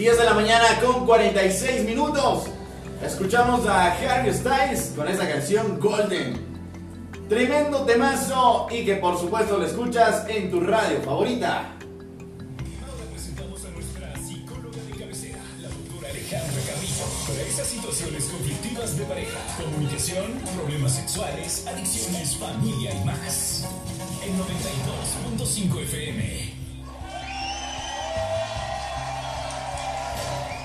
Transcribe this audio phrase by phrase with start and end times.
[0.00, 2.44] 10 de la mañana con 46 minutos.
[3.04, 6.40] Escuchamos a Harry Styles con esa canción Golden.
[7.28, 11.74] Tremendo temazo y que por supuesto lo escuchas en tu radio favorita.
[17.26, 23.68] Para esas situaciones conflictivas de pareja, comunicación, problemas sexuales, adicciones, familia y más.
[24.24, 26.59] En 92.5 FM.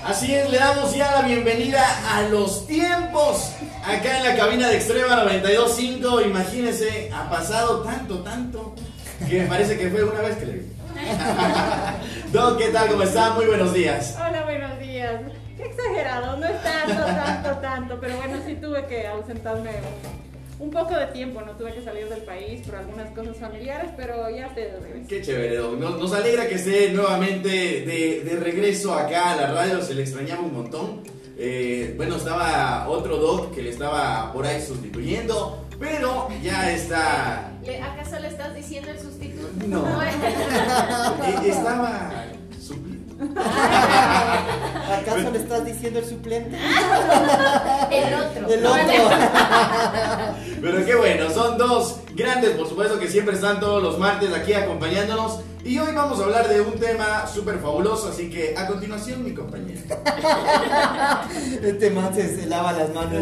[0.06, 1.84] Así es, le damos ya la bienvenida
[2.14, 3.50] a los tiempos
[3.84, 6.24] acá en la cabina de Extrema 92.5.
[6.26, 8.76] Imagínense, ha pasado tanto, tanto,
[9.28, 10.72] que me parece que fue una vez que le vi.
[12.32, 12.88] Doc, ¿qué tal?
[12.88, 13.30] ¿Cómo está?
[13.30, 14.16] Muy buenos días.
[14.16, 15.22] Hola, buenos días.
[15.56, 19.72] Qué exagerado, no es tanto, tanto, tanto, pero bueno, sí tuve que ausentarme
[20.58, 24.28] un poco de tiempo, no tuve que salir del país por algunas cosas familiares, pero
[24.30, 25.06] ya estoy de regreso.
[25.08, 25.78] Qué chévere, Doc.
[25.78, 30.02] Nos, nos alegra que esté nuevamente de, de regreso acá a la radio, se le
[30.02, 31.02] extrañaba un montón.
[31.38, 37.52] Eh, bueno, estaba otro Doc que le estaba por ahí sustituyendo, pero ya está...
[37.62, 39.48] ¿Le- ¿Acaso le estás diciendo el sustituto?
[39.66, 39.82] No.
[39.82, 40.12] Bueno.
[41.44, 42.10] Eh, estaba
[42.58, 43.14] supliendo.
[44.92, 46.56] ¿Acaso le estás diciendo el suplente?
[47.90, 48.48] El otro.
[48.48, 48.84] El otro.
[50.62, 54.52] Pero qué bueno, son dos grandes, por supuesto, que siempre están todos los martes aquí
[54.52, 55.40] acompañándonos.
[55.64, 59.34] Y hoy vamos a hablar de un tema súper fabuloso, así que a continuación mi
[59.34, 59.80] compañera.
[61.62, 63.20] Este man se, se lava las manos.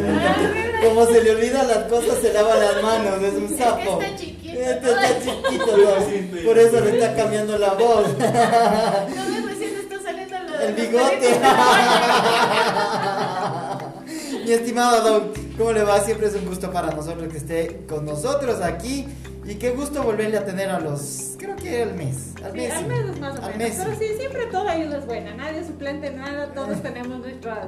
[0.84, 3.22] Como se le olvidan las cosas, se lava las manos.
[3.22, 3.98] Es un sapo.
[4.02, 4.60] está chiquito.
[4.60, 6.44] Este está chiquito, ¿no?
[6.44, 8.08] Por eso le está cambiando la voz.
[8.18, 11.40] No me recién está saliendo lo de El bigote.
[14.44, 16.00] Mi estimado Doc, ¿cómo le va?
[16.00, 19.06] Siempre es un gusto para nosotros que esté con nosotros aquí.
[19.46, 22.32] Y qué gusto volverle a tener a los, creo que al mes.
[22.42, 22.72] Al Sí, mes.
[22.72, 23.76] al menos más o Al menos.
[23.76, 23.84] mes.
[23.84, 25.34] Pero sí, siempre toda ayuda es buena.
[25.34, 26.46] Nadie es suplente, nada.
[26.54, 27.66] Todos tenemos nuestras,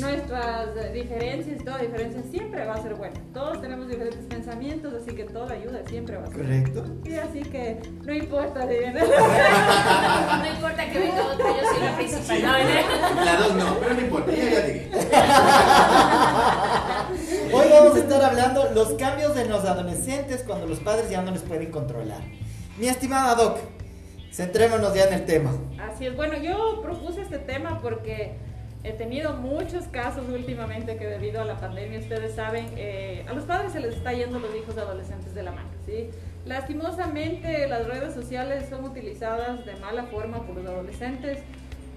[0.00, 1.64] nuestras diferencias.
[1.64, 3.14] Toda diferencia siempre va a ser buena.
[3.34, 6.62] Todos tenemos diferentes pensamientos, así que toda ayuda siempre va a ser buena.
[6.62, 6.84] Correcto.
[7.04, 8.68] Sí, así que no importa.
[8.68, 8.76] ¿sí?
[10.36, 12.42] No importa que venga otro, yo soy la principal.
[12.42, 13.24] No.
[13.24, 14.90] La dos no, pero no importa, ya ya llegué.
[17.52, 21.30] Hoy vamos a estar hablando los cambios en los adolescentes cuando los padres ya no
[21.30, 22.20] les pueden controlar.
[22.76, 23.58] Mi estimada Doc,
[24.32, 25.52] centrémonos ya en el tema.
[25.80, 28.34] Así es, bueno, yo propuse este tema porque
[28.82, 33.44] he tenido muchos casos últimamente que debido a la pandemia, ustedes saben, eh, a los
[33.44, 36.10] padres se les está yendo los hijos adolescentes de la mano, ¿sí?
[36.44, 41.38] Lastimosamente las redes sociales son utilizadas de mala forma por los adolescentes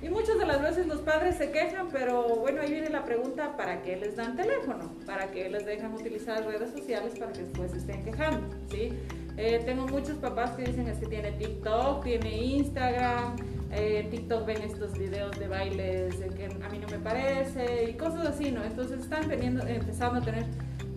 [0.01, 3.57] y muchas de las veces los padres se quejan, pero bueno, ahí viene la pregunta,
[3.57, 4.95] ¿para qué les dan teléfono?
[5.05, 8.47] ¿Para qué les dejan utilizar redes sociales para que después se estén quejando?
[8.69, 8.93] ¿sí?
[9.35, 13.35] Eh, tengo muchos papás que dicen es que tiene TikTok, tiene Instagram,
[13.71, 17.93] eh, TikTok ven estos videos de bailes de que a mí no me parece y
[17.93, 18.63] cosas así, ¿no?
[18.63, 20.45] Entonces están teniendo, empezando a tener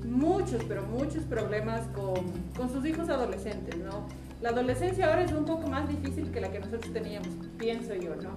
[0.04, 2.24] muchos, pero muchos problemas con,
[2.56, 4.06] con sus hijos adolescentes, ¿no?
[4.40, 8.16] La adolescencia ahora es un poco más difícil que la que nosotros teníamos, pienso yo,
[8.16, 8.34] ¿no?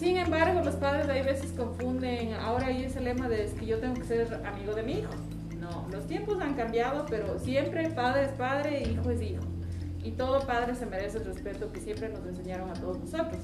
[0.00, 3.80] Sin embargo, los padres hay veces confunden, ahora hay ese lema de es que yo
[3.80, 5.10] tengo que ser amigo de mi hijo.
[5.58, 9.42] No, los tiempos han cambiado, pero siempre padre es padre, hijo es hijo.
[10.02, 13.42] Y todo padre se merece el respeto que siempre nos enseñaron a todos nosotros.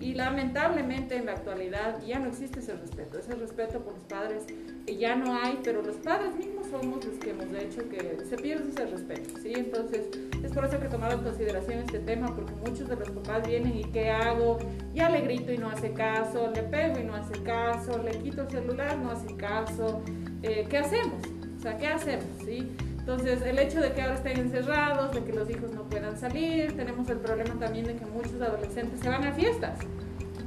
[0.00, 3.18] Y lamentablemente en la actualidad ya no existe ese respeto.
[3.18, 4.44] Ese respeto por los padres
[4.86, 8.36] eh, ya no hay, pero los padres mismos somos los que hemos hecho que se
[8.36, 9.38] pierda ese respeto.
[9.42, 9.52] ¿sí?
[9.56, 10.08] Entonces
[10.42, 13.46] es por eso que he tomado en consideración este tema, porque muchos de los papás
[13.46, 14.58] vienen y ¿qué hago?
[14.94, 18.42] Ya le grito y no hace caso, le pego y no hace caso, le quito
[18.42, 20.02] el celular, no hace caso.
[20.42, 21.22] Eh, ¿Qué hacemos?
[21.58, 22.26] O sea, ¿qué hacemos?
[22.44, 22.68] ¿sí?
[23.02, 26.76] Entonces, el hecho de que ahora estén encerrados, de que los hijos no puedan salir,
[26.76, 29.76] tenemos el problema también de que muchos adolescentes se van a fiestas,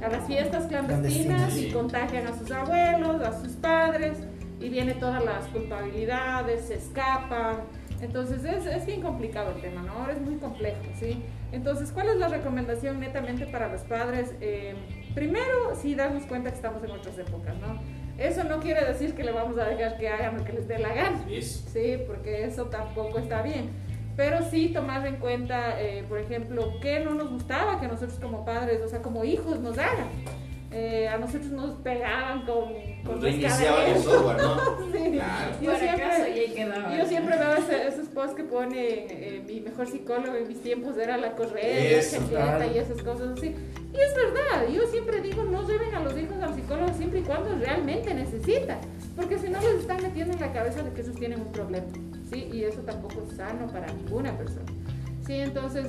[0.02, 4.18] a las fiestas clandestinas y contagian a sus abuelos, a sus padres,
[4.60, 7.60] y viene todas las culpabilidades, se escapan.
[8.00, 10.08] Entonces, es, es bien complicado el tema, ¿no?
[10.10, 11.22] Es muy complejo, ¿sí?
[11.52, 14.34] Entonces, ¿cuál es la recomendación netamente para los padres?
[14.40, 14.74] Eh,
[15.14, 17.80] primero, sí darnos cuenta que estamos en otras épocas, ¿no?
[18.18, 20.78] Eso no quiere decir que le vamos a dejar que hagan lo que les dé
[20.78, 21.24] la gana.
[21.72, 23.70] Sí, porque eso tampoco está bien.
[24.16, 28.44] Pero sí tomar en cuenta, eh, por ejemplo, qué no nos gustaba que nosotros como
[28.44, 30.08] padres, o sea, como hijos nos hagan.
[30.72, 32.64] Eh, a nosotros nos pegaban con,
[33.04, 34.02] con reiniciaban el cascabeles.
[34.04, 34.56] software, ¿no?
[34.92, 35.10] Sí.
[35.12, 35.52] Claro.
[35.62, 36.96] Yo siempre- quedaba.
[36.98, 40.96] Yo siempre veo ese- esos posts que pone eh, mi mejor psicólogo en mis tiempos
[40.98, 41.62] era la correa,
[41.96, 42.72] la chaqueta claro.
[42.74, 43.54] y esas cosas así.
[43.94, 47.22] Y es verdad, yo siempre digo, no lleven a los hijos al psicólogo siempre y
[47.22, 48.78] cuando realmente necesitan,
[49.14, 51.86] porque si no les están metiendo en la cabeza de que ellos tienen un problema,
[52.30, 52.48] ¿sí?
[52.52, 54.66] Y eso tampoco es sano para ninguna persona.
[55.26, 55.88] Sí, entonces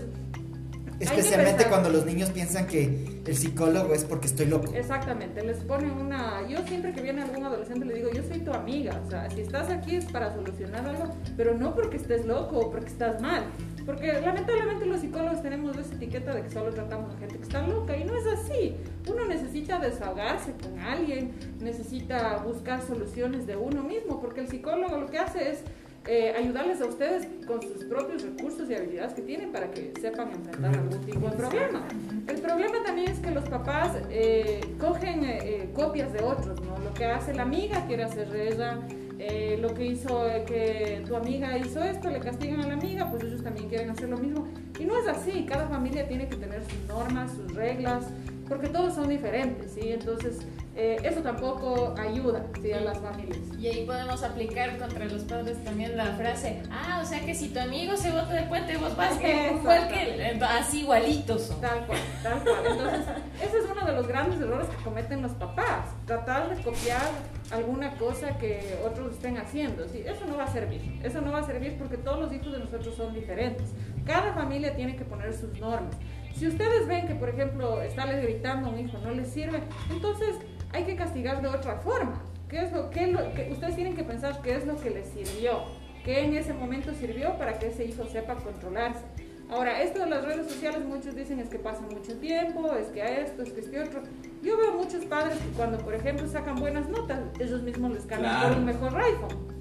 [0.99, 4.73] Especialmente cuando los niños piensan que el psicólogo es porque estoy loco.
[4.73, 6.47] Exactamente, les ponen una...
[6.47, 9.41] Yo siempre que viene algún adolescente le digo, yo soy tu amiga, o sea, si
[9.41, 13.43] estás aquí es para solucionar algo, pero no porque estés loco o porque estás mal.
[13.85, 17.65] Porque lamentablemente los psicólogos tenemos esa etiqueta de que solo tratamos a gente que está
[17.67, 18.75] loca y no es así.
[19.07, 25.07] Uno necesita desahogarse con alguien, necesita buscar soluciones de uno mismo, porque el psicólogo lo
[25.07, 25.59] que hace es
[26.07, 30.31] eh, ayudarles a ustedes con sus propios recursos y habilidades que tienen para que sepan
[30.31, 31.87] enfrentar algún tipo de problema.
[32.27, 36.77] El problema también es que los papás eh, cogen eh, eh, copias de otros, ¿no?
[36.79, 38.79] Lo que hace la amiga quiere hacer ella,
[39.19, 43.09] eh, lo que hizo eh, que tu amiga hizo esto, le castigan a la amiga,
[43.09, 44.47] pues ellos también quieren hacer lo mismo.
[44.79, 48.05] Y no es así, cada familia tiene que tener sus normas, sus reglas,
[48.47, 49.91] porque todos son diferentes, ¿sí?
[49.91, 50.39] Entonces,
[50.75, 52.71] eh, eso tampoco ayuda, ¿sí?
[52.71, 53.39] A las familias.
[53.59, 57.49] Y ahí podemos aplicar contra los padres también la frase, ah, o sea que si
[57.49, 60.43] tu amigo se bota del puente, vos vas que igual que él".
[60.43, 61.61] así igualitos son.
[61.61, 62.65] Tal cual, tal cual.
[62.69, 63.05] Entonces,
[63.41, 65.87] ese es uno de los grandes errores que cometen los papás.
[66.05, 67.09] Tratar de copiar
[67.51, 69.87] alguna cosa que otros estén haciendo.
[69.87, 70.99] Sí, eso no va a servir.
[71.03, 73.69] Eso no va a servir porque todos los hijos de nosotros son diferentes.
[74.05, 75.95] Cada familia tiene que poner sus normas.
[76.37, 80.35] Si ustedes ven que, por ejemplo, estarles gritando a un hijo no les sirve, entonces
[80.71, 82.21] hay que castigar de otra forma.
[82.47, 84.89] ¿Qué es lo, qué es lo que ustedes tienen que pensar qué es lo que
[84.91, 85.63] les sirvió?
[86.05, 89.01] ¿Qué en ese momento sirvió para que ese hijo sepa controlarse?
[89.49, 93.01] Ahora, esto de las redes sociales, muchos dicen es que pasa mucho tiempo, es que
[93.01, 94.01] a esto, es que este otro.
[94.43, 98.33] Yo veo muchos padres que cuando, por ejemplo, sacan buenas notas, ellos mismos les cambian
[98.33, 98.49] Claro.
[98.49, 99.56] por un mejor iPhone.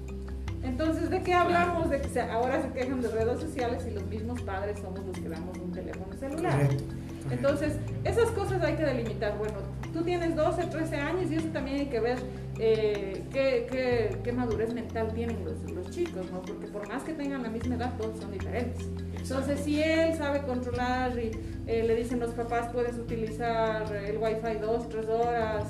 [0.63, 1.89] Entonces, ¿de qué hablamos?
[1.89, 5.17] De que se- ahora se quejan de redes sociales y los mismos padres somos los
[5.17, 6.53] que damos un teléfono celular.
[6.61, 6.83] Correcto.
[7.29, 7.73] Entonces,
[8.05, 9.37] esas cosas hay que delimitar.
[9.37, 9.55] Bueno,
[9.93, 12.17] tú tienes 12, 13 años y eso también hay que ver
[12.59, 16.41] eh, qué, qué- qué madurez mental tienen los, los chicos, ¿no?
[16.41, 18.87] Porque por más que tengan la misma edad, todos son diferentes.
[19.21, 21.31] Entonces, si él sabe controlar y
[21.67, 25.65] eh, le dicen los papás, puedes utilizar el wifi dos, tres horas,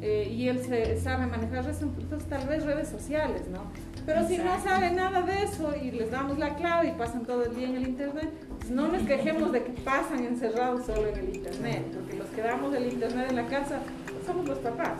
[0.00, 3.70] eh, y él se, sabe manejar eso, entonces tal vez redes sociales, ¿no?
[4.04, 4.68] Pero si no Exacto.
[4.68, 7.76] sabe nada de eso y les damos la clave y pasan todo el día en
[7.76, 12.16] el internet, pues no nos quejemos de que pasan encerrados solo en el internet, porque
[12.16, 13.78] los que damos el internet en la casa
[14.26, 14.98] somos los papás.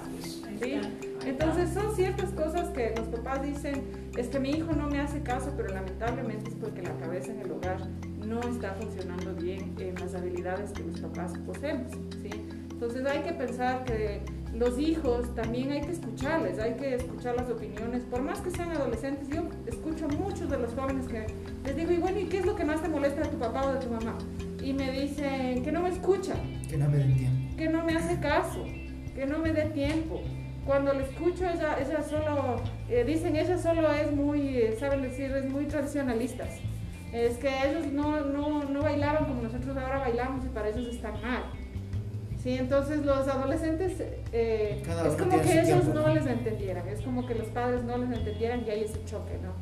[0.62, 0.81] ¿sí?
[1.25, 3.82] Entonces son ciertas cosas que los papás dicen,
[4.16, 7.40] es que mi hijo no me hace caso, pero lamentablemente es porque la cabeza en
[7.40, 7.78] el hogar
[8.25, 11.93] no está funcionando bien en las habilidades que los papás poseemos.
[12.22, 12.31] ¿sí?
[12.70, 14.22] Entonces hay que pensar que
[14.54, 18.70] los hijos también hay que escucharles, hay que escuchar las opiniones, por más que sean
[18.70, 21.26] adolescentes, yo escucho a muchos de los jóvenes que
[21.64, 23.66] les digo, y bueno, ¿y qué es lo que más te molesta de tu papá
[23.66, 24.19] o de tu mamá?
[24.62, 26.34] Y me dicen que no me escucha,
[26.69, 27.56] Que no me den tiempo.
[27.56, 28.64] que no me hace caso,
[29.14, 30.20] que no me dé tiempo.
[30.66, 32.56] Cuando le escucho, ella, ella solo,
[32.88, 36.50] eh, dicen, ella solo es muy, eh, saben decir, es muy tradicionalistas.
[37.12, 41.10] Es que ellos no, no, no bailaban como nosotros ahora bailamos y para ellos está
[41.10, 41.43] mal.
[42.43, 43.93] Sí, entonces los adolescentes
[44.33, 46.15] eh, es como que ellos tiempo, no ¿no?
[46.15, 49.53] les entendieran, es como que los padres no les entendieran y hay ese choque, ¿no?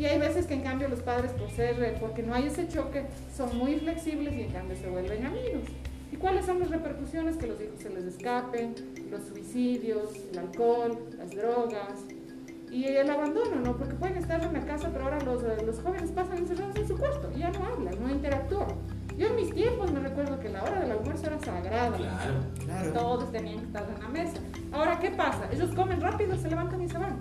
[0.00, 2.66] Y hay veces que en cambio los padres por ser, eh, porque no hay ese
[2.68, 3.04] choque,
[3.36, 5.64] son muy flexibles y en cambio se vuelven amigos.
[6.10, 7.36] ¿Y cuáles son las repercusiones?
[7.36, 8.74] Que los hijos se les escapen,
[9.10, 12.00] los suicidios, el alcohol, las drogas
[12.70, 13.76] y el abandono, ¿no?
[13.76, 16.88] Porque pueden estar en la casa, pero ahora los, eh, los jóvenes pasan encerrados en
[16.88, 18.68] su cuarto y ya no hablan, no interactúan.
[19.16, 21.96] Yo en mis tiempos me recuerdo que la hora del almuerzo era sagrada.
[21.96, 22.34] Claro.
[22.64, 22.92] Claro.
[22.92, 24.38] Todos tenían que estar en la mesa.
[24.72, 25.48] Ahora, ¿qué pasa?
[25.52, 27.18] Ellos comen rápido, se levantan y se van.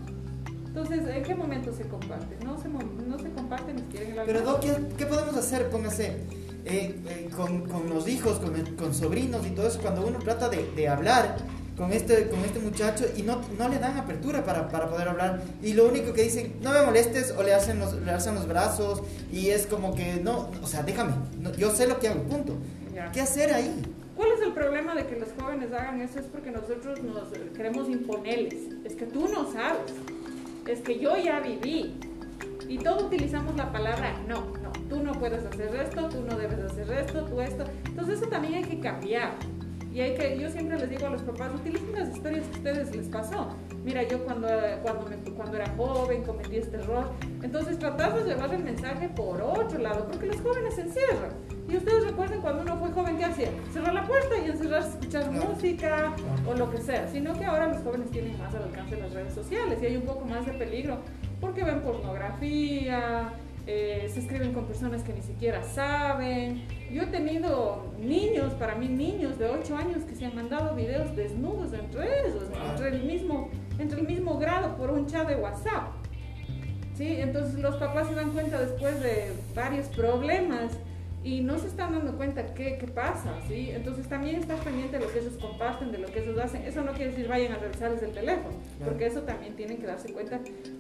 [0.67, 2.39] Entonces, ¿en qué momento se comparten?
[2.45, 4.41] No se, no se comparten ni siquiera en el Pero.
[4.41, 5.69] Doc, ¿qué, qué podemos hacer?
[5.69, 6.23] Póngase
[6.63, 10.47] eh, eh, con, con los hijos, con, con sobrinos y todo eso, cuando uno trata
[10.47, 11.35] de, de hablar
[11.77, 15.41] con este, con este muchacho y no, no le dan apertura para, para poder hablar
[15.63, 18.47] y lo único que dicen, no me molestes o le hacen los, le hacen los
[18.47, 19.01] brazos
[19.31, 22.57] y es como que no, o sea, déjame, no, yo sé lo que hago, punto.
[22.93, 23.11] Ya.
[23.11, 23.81] ¿Qué hacer ahí?
[24.21, 26.19] ¿Cuál es el problema de que los jóvenes hagan eso?
[26.19, 28.53] Es porque nosotros nos queremos imponerles.
[28.83, 29.93] Es que tú no sabes.
[30.67, 31.97] Es que yo ya viví.
[32.67, 34.71] Y todos utilizamos la palabra no, no.
[34.89, 37.63] Tú no puedes hacer esto, tú no debes hacer esto, tú esto.
[37.85, 39.31] Entonces eso también hay que cambiar.
[39.93, 42.57] Y hay que, yo siempre les digo a los papás, utilicen las historias que a
[42.57, 43.49] ustedes les pasó.
[43.83, 44.47] Mira, yo cuando,
[44.83, 47.09] cuando, me- cuando era joven cometí este error.
[47.43, 51.31] Entonces tratar de llevar el mensaje por otro lado, porque los jóvenes se encierran.
[51.67, 53.49] Y ustedes recuerden cuando uno fue joven, ¿qué hacía?
[53.73, 55.49] Cerrar la puerta y encerrarse escuchar Claro.
[55.49, 56.13] música
[56.49, 57.07] o lo que sea.
[57.09, 59.95] Sino que ahora los jóvenes tienen más al alcance de las redes sociales y hay
[59.97, 60.97] un poco más de peligro
[61.41, 63.29] porque ven pornografía,
[63.67, 66.63] eh, se escriben con personas que ni siquiera saben.
[66.91, 71.15] Yo he tenido niños, para mí niños de 8 años que se han mandado videos
[71.15, 72.71] desnudos entre ellos, Wow.
[72.71, 73.49] entre, el mismo,
[73.79, 75.35] entre el mismo grado por un chat de
[76.95, 77.15] ¿sí?
[77.19, 80.71] Entonces los papás se dan cuenta después de varios problemas
[81.23, 83.69] y no se están dando cuenta qué, qué pasa, ¿sí?
[83.71, 86.63] Entonces también estar pendiente de lo que ellos comparten, de lo que ellos hacen.
[86.63, 88.91] Eso no quiere decir vayan a revisarles el teléfono, Claro.
[88.91, 90.39] porque eso también tienen que darse cuenta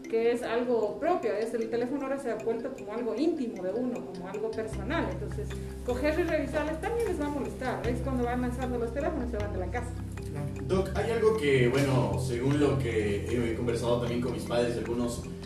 [0.09, 1.31] que es algo propio.
[1.33, 5.07] Es el teléfono ahora se ha vuelto como algo íntimo de uno, como algo personal.
[5.11, 5.47] Entonces,
[5.85, 7.87] coger y revisarles también les va a molestar.
[7.87, 9.91] Es cuando van lanzando los teléfonos y se van de la casa.
[10.67, 14.79] Doc, hay algo que, bueno, según lo que he conversado también con mis padres y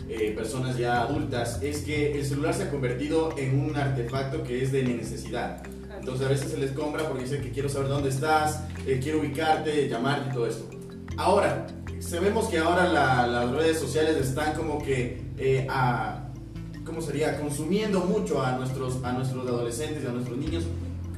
[0.08, 4.62] algunas personas ya adultas, es que el celular se ha convertido en un artefacto que
[4.62, 5.62] es de necesidad.
[5.98, 9.20] Entonces a veces se les compra porque dicen que quiero saber dónde estás, eh, quiero
[9.20, 10.68] ubicarte, llamarte y todo esto.
[11.16, 11.66] Ahora,
[12.00, 16.28] sabemos que ahora la- las redes sociales están como que eh, a,
[16.84, 17.38] ¿cómo sería?
[17.40, 20.64] Consumiendo mucho a nuestros, a nuestros adolescentes y a nuestros niños.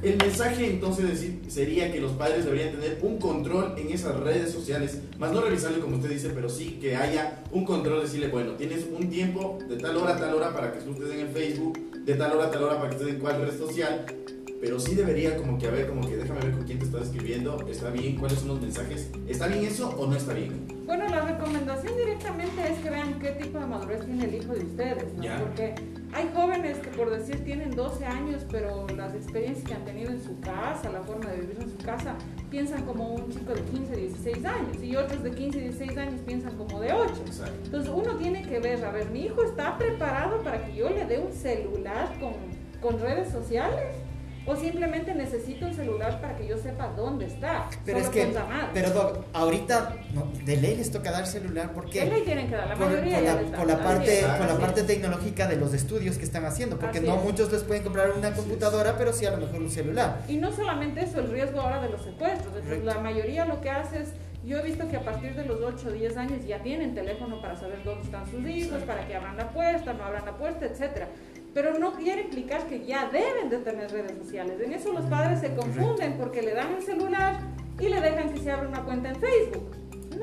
[0.01, 5.01] El mensaje entonces sería que los padres deberían tener un control en esas redes sociales,
[5.17, 8.85] más no revisarle como usted dice, pero sí que haya un control, decirle, bueno, tienes
[8.97, 12.13] un tiempo de tal hora a tal hora para que estés en el Facebook, de
[12.13, 14.05] tal hora a tal hora para que estés en cuál red social,
[14.61, 17.65] pero sí debería como que haber, como que déjame ver con quién te estás escribiendo,
[17.69, 20.78] está bien, cuáles son los mensajes, ¿está bien eso o no está bien?
[20.89, 24.65] Bueno, la recomendación directamente es que vean qué tipo de madurez tiene el hijo de
[24.65, 25.23] ustedes, ¿no?
[25.23, 25.37] Ya.
[25.37, 25.75] Porque
[26.11, 30.19] hay jóvenes que por decir tienen 12 años, pero las experiencias que han tenido en
[30.19, 32.15] su casa, la forma de vivir en su casa,
[32.49, 36.57] piensan como un chico de 15, 16 años, y otros de 15, 16 años piensan
[36.57, 37.13] como de 8.
[37.23, 37.53] Exacto.
[37.65, 41.05] Entonces uno tiene que ver, a ver, mi hijo está preparado para que yo le
[41.05, 42.33] dé un celular con,
[42.81, 43.93] con redes sociales.
[44.49, 47.69] O simplemente necesito un celular para que yo sepa dónde está.
[47.85, 48.39] Pero solo es que,
[48.73, 52.55] pero Doc, ahorita no, de ley les toca dar celular porque ¿Qué ley tienen que
[52.55, 52.67] dar?
[52.67, 53.19] La por, mayoría
[53.55, 56.97] por la, por parte por la parte tecnológica de los estudios que están haciendo, porque
[56.97, 57.23] Así no es.
[57.23, 60.21] muchos les pueden comprar una computadora, pero sí a lo mejor un celular.
[60.27, 62.51] Y no solamente eso, el riesgo ahora de los secuestros.
[62.55, 64.13] Entonces, la mayoría lo que hace es,
[64.43, 67.39] yo he visto que a partir de los 8 o 10 años ya tienen teléfono
[67.39, 70.65] para saber dónde están sus hijos, para que abran la puerta, no abran la puerta,
[70.65, 71.07] etcétera.
[71.53, 74.59] Pero no quiere implicar que ya deben de tener redes sociales.
[74.61, 77.39] En eso los padres se confunden porque le dan el celular
[77.79, 79.75] y le dejan que se abra una cuenta en Facebook.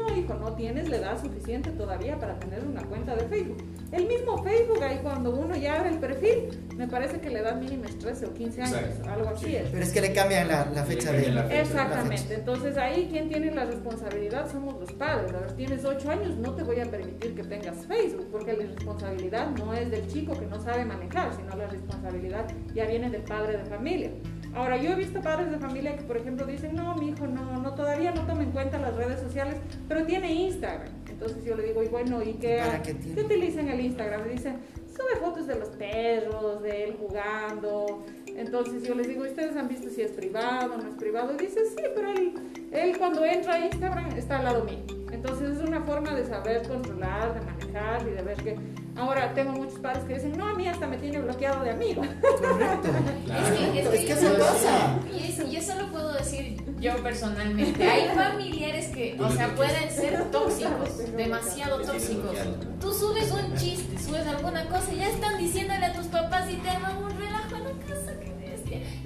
[0.08, 3.56] No, hijo, no tienes la edad suficiente todavía para tener una cuenta de Facebook.
[3.92, 7.54] El mismo Facebook, ahí cuando uno ya abre el perfil, me parece que le da
[7.54, 9.10] mínimo 13 o 15 años, Exacto.
[9.10, 9.56] algo así Sí.
[9.56, 9.68] es.
[9.70, 11.60] Pero es que le cambian la, la fecha cambian de la fecha.
[11.60, 15.32] Exactamente, entonces ahí quien tiene la responsabilidad somos los padres.
[15.32, 18.64] A ver, tienes 8 años, no te voy a permitir que tengas Facebook, porque la
[18.66, 23.22] responsabilidad no es del chico que no sabe manejar, sino la responsabilidad ya viene del
[23.22, 24.10] padre de familia.
[24.56, 27.60] Ahora, yo he visto padres de familia que, por ejemplo, dicen, no, mi hijo no,
[27.60, 30.88] no, todavía no toma en cuenta las redes sociales, pero tiene Instagram.
[31.10, 34.26] Entonces yo le digo, y bueno, ¿y qué, ¿Para qué utilizan el Instagram?
[34.26, 38.04] Y dicen, sube fotos de los perros, de él jugando.
[38.26, 41.34] Entonces yo les digo, ¿ustedes han visto si es privado no es privado?
[41.34, 42.32] Y dice, sí, pero él,
[42.72, 44.78] él cuando entra a Instagram está al lado mío.
[45.12, 48.85] Entonces es una forma de saber controlar, de manejar y de ver que...
[48.96, 52.02] Ahora tengo muchos padres que dicen, no, a mí hasta me tiene bloqueado de amigo.
[52.40, 52.88] Correcto.
[52.88, 54.96] Es que, es Es que eso yo- pasa.
[55.14, 57.84] Y, es- y eso lo puedo decir yo personalmente.
[57.88, 62.36] Hay familiares que, o sea, pueden ser tóxicos, demasiado tóxicos.
[62.80, 66.56] Tú subes un chiste, subes alguna cosa y ya están diciéndole a tus papás y
[66.56, 68.12] te arman un relajo en la casa.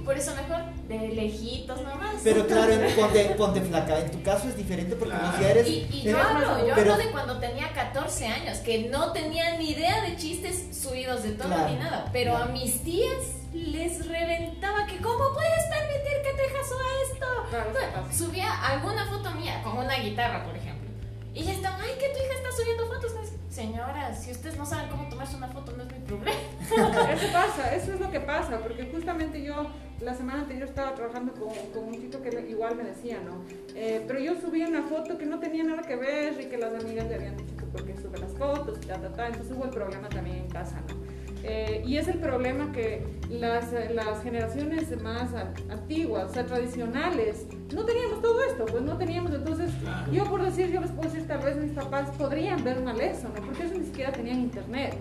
[0.04, 2.16] Por eso mejor de lejitos nomás.
[2.25, 3.99] Pero claro, en- ponte, ponte flaca.
[4.00, 5.40] En tu caso es diferente porque Claro.
[5.40, 5.68] ya eres.
[5.68, 9.12] Y, y eh, yo hablo, yo pero- hablo de cuando tenía 14 años, que no
[9.12, 12.08] tenía ni idea de chistes subidos de tono Claro, ni nada.
[12.12, 12.46] Pero claro.
[12.50, 18.25] a mis tías les reventaba que cómo puedes permitir que tu hija suba esto.
[18.25, 20.88] Subía alguna foto mía con una guitarra, por ejemplo.
[21.34, 22.18] Y ya estaban, ay, que tu
[23.60, 26.40] Señora, si ustedes no saben cómo tomarse una foto, no es mi problema.
[27.12, 31.34] Eso pasa, eso es lo que pasa, porque justamente yo la semana anterior estaba trabajando
[31.34, 33.44] con, un chico que igual me decía, ¿no?
[33.74, 36.72] Eh, pero yo subí una foto que no tenía nada que ver y que las
[36.72, 39.54] amigas le habían dicho que por qué sube las fotos y ta, ta, ta, entonces
[39.54, 41.19] hubo el problema también en casa, ¿no?
[41.42, 47.47] Eh, y es el problema que las, las generaciones más a- antiguas, o sea, tradicionales,
[47.75, 50.12] no teníamos todo esto, pues no teníamos, entonces Claro.
[50.12, 53.28] yo por decir, yo les puedo decir, tal vez mis papás podrían ver mal eso,
[53.28, 53.42] ¿no?
[53.42, 54.94] Porque ellos ni siquiera tenían internet.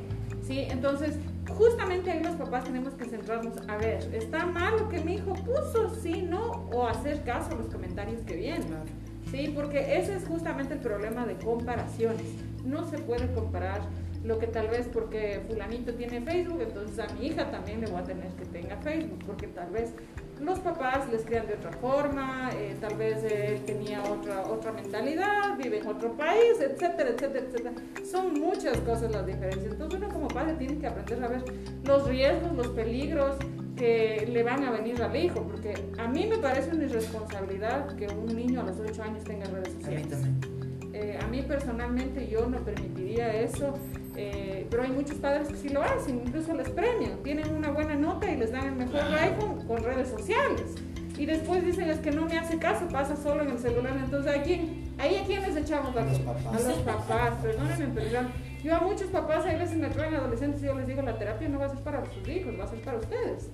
[0.47, 0.59] ¿sí?
[0.69, 1.17] Entonces,
[1.49, 5.33] justamente ahí los papás tenemos que centrarnos a ver, ¿está mal lo que mi hijo
[5.33, 5.93] puso?
[6.01, 8.63] Sí, no, o hacer caso a los comentarios que vienen.
[8.67, 8.83] Claro.
[9.29, 12.23] Sí, porque ese es justamente el problema de comparaciones.
[12.65, 13.81] No se puede comparar
[14.23, 18.01] lo que tal vez porque fulanito tiene Facebook, entonces a mi hija también le voy
[18.01, 19.93] a tener que tenga Facebook, porque tal vez
[20.41, 25.57] los papás les crían de otra forma, eh, tal vez él tenía otra, otra mentalidad,
[25.57, 27.73] vive en otro país, etcétera, etcétera, etcétera.
[28.09, 29.73] Son muchas cosas las diferencias.
[29.73, 31.43] Entonces uno como padre tiene que aprender a ver
[31.83, 33.35] los riesgos, los peligros
[33.75, 38.07] que le van a venir al hijo, porque a mí me parece una irresponsabilidad que
[38.07, 40.19] un niño a los 8 años tenga redes A mí sociales.
[40.93, 43.73] Eh, a mí personalmente yo no permitiría eso.
[44.21, 47.95] Eh, pero hay muchos padres que sí lo hacen, incluso les premian, tienen una buena
[47.95, 50.75] nota y les dan el mejor iPhone con redes sociales.
[51.17, 53.93] Y después dicen es que no me hace caso, pasa solo en el celular.
[53.97, 54.93] Entonces, ¿a quién?
[54.97, 56.33] Ahí a quién les echamos la A los culpa?
[56.33, 56.65] papás.
[56.65, 58.27] A los papás, perdónenme, pero
[58.63, 61.47] yo a muchos papás a veces me traen adolescentes y yo les digo, la terapia
[61.47, 63.49] no va a ser para sus hijos, va a ser para ustedes.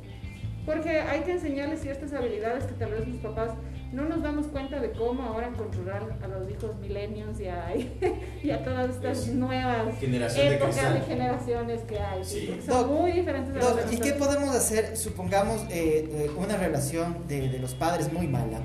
[0.65, 3.51] Porque hay que enseñarles ciertas habilidades que tal vez los papás
[3.95, 7.73] no nos damos cuenta de cómo ahora controlar a los hijos millennials y a,
[8.43, 10.97] y a todas estas Es nuevas generación de épocas cristal.
[11.03, 12.23] y generaciones que hay.
[12.25, 12.59] Sí.
[12.65, 14.95] Son Doc, muy diferentes a Doc, las de ¿Y qué podemos hacer?
[14.97, 18.59] Supongamos eh, eh, una relación de, de los padres muy mala.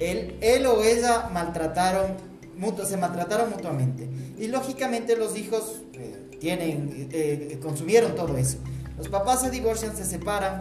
[0.00, 2.12] Él, él o ella maltrataron,
[2.58, 4.08] mutu- se maltrataron mutuamente.
[4.38, 8.58] Y lógicamente los hijos eh, tienen, eh, consumieron todo eso.
[8.96, 10.60] Los papás se divorcian, se separan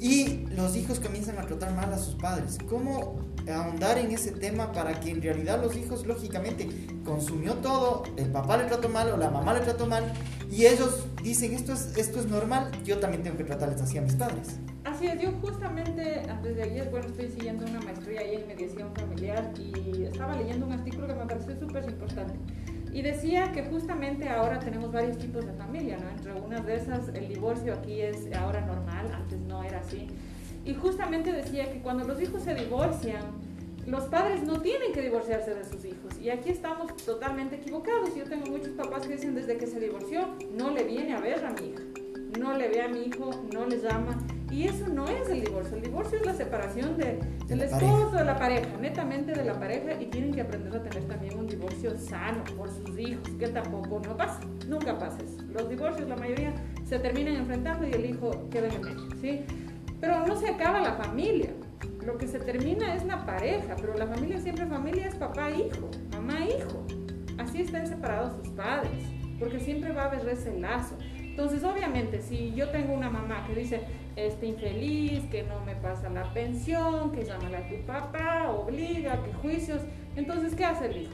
[0.00, 2.58] y los hijos comienzan a tratar mal a sus padres.
[2.68, 3.16] ¿Cómo
[3.52, 6.68] ahondar en ese tema para que en realidad los hijos, lógicamente,
[7.04, 10.12] consumió todo, el papá le trató mal o la mamá le trató mal
[10.50, 14.02] y ellos dicen esto es, esto es normal, yo también tengo que tratarles así a
[14.02, 14.58] mis padres?
[14.84, 18.94] Así es, yo justamente antes de ayer, bueno, estoy siguiendo una maestría ahí en mediación
[18.94, 22.34] familiar y estaba leyendo un artículo que me pareció súper importante.
[22.92, 26.08] Y decía que justamente ahora tenemos varios tipos de familia, ¿no?
[26.08, 30.08] Entre unas de esas, el divorcio aquí es ahora normal, antes no era así.
[30.66, 33.22] Y justamente decía que cuando los hijos se divorcian,
[33.86, 36.18] los padres no tienen que divorciarse de sus hijos.
[36.20, 38.14] Y aquí estamos totalmente equivocados.
[38.16, 41.44] Yo tengo muchos papás que dicen desde que se divorció, no le viene a ver
[41.44, 41.82] a mi hija
[42.38, 44.16] no le ve a mi hijo, no le llama.
[44.50, 45.76] Y eso no es el divorcio.
[45.76, 50.00] El divorcio es la separación de, del esposo, de la pareja, netamente de la pareja.
[50.00, 54.00] Y tienen que aprender a tener también un divorcio sano por sus hijos, que tampoco
[54.04, 54.40] no pasa.
[54.68, 55.42] Nunca pasa eso.
[55.52, 56.54] Los divorcios, la mayoría,
[56.84, 59.08] se terminan enfrentando y el hijo queda en el medio.
[59.20, 59.44] ¿sí?
[60.00, 61.50] Pero no se acaba la familia.
[62.04, 65.90] Lo que se termina es la pareja, pero la familia siempre familia es papá hijo,
[66.12, 66.86] mamá hijo.
[67.38, 69.04] Así están separados sus padres,
[69.38, 70.96] porque siempre va a haber ese lazo.
[71.18, 73.82] Entonces, obviamente, si yo tengo una mamá que dice,
[74.16, 79.32] este infeliz, que no me pasa la pensión, que llámale a tu papá, obliga, que
[79.34, 79.82] juicios,
[80.16, 81.12] entonces, ¿qué hace el hijo?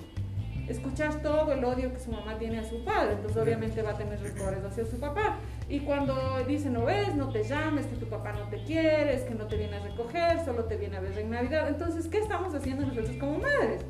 [0.68, 3.96] Escuchas todo el odio que su mamá tiene a su padre, entonces obviamente va a
[3.98, 5.38] tener rencores hacia su papá.
[5.68, 9.22] Y cuando dice, no ves, no te llames, que tu papá no te quiere, es
[9.22, 12.18] que no te viene a recoger, solo te viene a ver en Navidad, entonces, ¿qué
[12.18, 13.85] estamos haciendo nosotros como madres?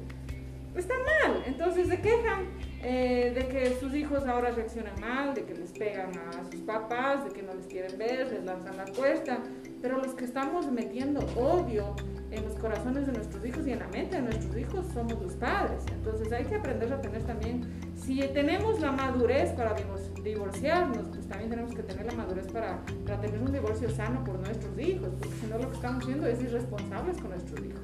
[0.78, 1.42] está mal.
[1.46, 2.46] Entonces se quejan
[2.82, 7.24] eh, de que sus hijos ahora reaccionan mal, de que les pegan a sus papás,
[7.24, 9.38] de que no les quieren ver, les lanzan la cuesta.
[9.80, 11.94] Pero los que estamos metiendo odio
[12.30, 15.34] en los corazones de nuestros hijos y en la mente de nuestros hijos somos los
[15.34, 15.84] padres.
[15.92, 17.66] Entonces hay que aprender a tener también,
[18.04, 22.80] si tenemos la madurez para divor- divorciarnos, pues también tenemos que tener la madurez para,
[23.06, 26.26] para tener un divorcio sano por nuestros hijos, porque si no lo que estamos haciendo
[26.26, 27.80] es irresponsables con nuestros hijos.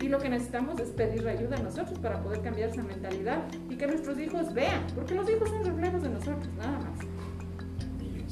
[0.00, 3.76] Y lo que necesitamos es pedir ayuda a nosotros para poder cambiar esa mentalidad y
[3.76, 6.98] que nuestros hijos vean, porque los hijos son reflejos de nosotros, nada más.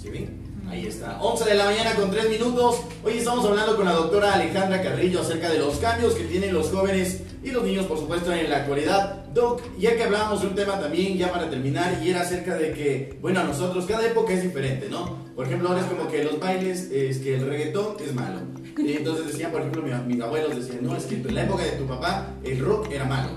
[0.01, 0.47] ¿Sí ven?
[0.69, 1.21] Ahí está.
[1.21, 2.81] 11 de la mañana con 3 minutos.
[3.05, 6.71] Hoy estamos hablando con la doctora Alejandra Carrillo acerca de los cambios que tienen los
[6.71, 9.26] jóvenes y los niños, por supuesto, en la actualidad.
[9.37, 12.73] Doc, ya que hablábamos de un tema también, ya para terminar, y era acerca de
[12.73, 15.25] que, bueno, a nosotros cada época es diferente, ¿no?
[15.37, 18.41] Por ejemplo, ahora es como que los bailes, es que el reggaetón es malo.
[18.79, 21.63] Y entonces decían, por ejemplo, mi- mis abuelos decían, no, es que en la época
[21.65, 23.31] de tu papá el rock era malo.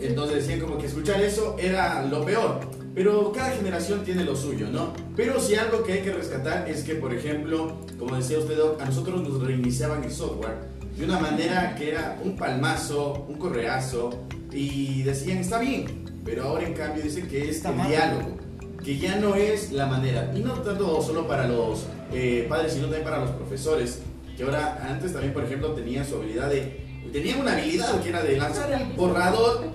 [0.00, 2.60] Entonces decían como que escuchar eso era lo peor.
[2.94, 4.92] Pero cada generación tiene lo suyo, ¿no?
[5.16, 8.80] Pero si algo que hay que rescatar es que, por ejemplo, como decía usted, Doc,
[8.80, 10.58] a nosotros nos reiniciaban el software
[10.96, 14.10] de una manera que era un palmazo, un correazo,
[14.52, 17.88] y decían, está bien, pero ahora en cambio dicen que es Está el mal.
[17.88, 18.36] diálogo,
[18.84, 20.32] que ya no es la manera.
[20.34, 24.00] Y no tanto solo para los eh, padres, sino también para los profesores,
[24.36, 26.84] que ahora, antes también, por ejemplo, tenían su habilidad de...
[27.12, 29.66] Tenían una habilidad que era de lanzar el borrador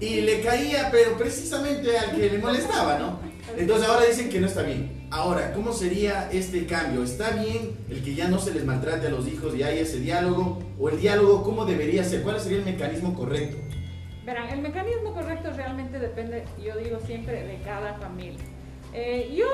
[0.00, 3.18] y le caía, pero precisamente al que le molestaba, ¿no?
[3.56, 5.03] Entonces ahora dicen que no está bien.
[5.14, 7.04] Ahora, ¿cómo sería este cambio?
[7.04, 10.00] ¿Está bien el que ya no se les maltrate a los hijos y hay ese
[10.00, 10.58] diálogo?
[10.76, 12.22] ¿O el diálogo cómo debería ser?
[12.22, 13.56] ¿Cuál sería el mecanismo correcto?
[14.26, 18.40] Verán, el mecanismo correcto realmente depende, yo digo siempre, de cada familia.
[18.96, 19.48] Eh, yo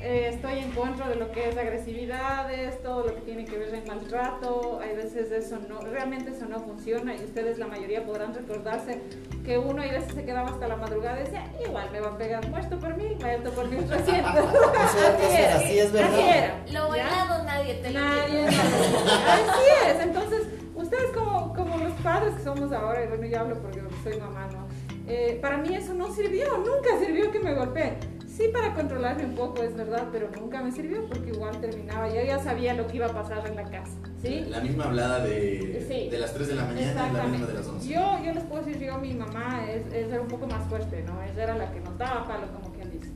[0.00, 3.74] eh, estoy en contra de lo que es agresividades, todo lo que tiene que ver
[3.74, 4.78] en maltrato.
[4.80, 9.00] Hay veces eso no, realmente eso no funciona y ustedes la mayoría podrán recordarse
[9.44, 12.18] que uno hay veces se quedaba hasta la madrugada y decía, igual me va a
[12.18, 14.04] pegar, muerto por mí, muerto por 1300.
[14.04, 16.14] Eso, eso era, sí, es verdad.
[16.14, 16.64] Así era.
[16.72, 20.00] Lo bailado nadie te lo Nadie, así es.
[20.04, 24.20] Entonces, ustedes como, como los padres que somos ahora, y bueno, yo hablo porque soy
[24.20, 24.68] mamá, ¿no?
[25.08, 28.14] Eh, para mí eso no sirvió, nunca sirvió que me golpeen.
[28.36, 32.20] Sí para controlarme un poco, es verdad, pero nunca me sirvió porque igual terminaba, yo
[32.20, 34.44] ya sabía lo que iba a pasar en la casa, ¿sí?
[34.48, 36.08] La misma hablada de, Sí.
[36.10, 37.88] de las 3 de la mañana es la misma de las 11.
[37.88, 41.04] Yo, yo les puedo decir, yo, mi mamá es, es- era un poco más fuerte,
[41.06, 41.22] ¿no?
[41.22, 43.08] Ella era la que nos daba palo, como quien dice.